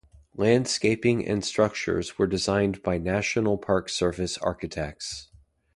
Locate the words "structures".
1.45-2.17